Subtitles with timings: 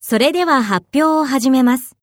[0.00, 1.96] それでは発表を始めます。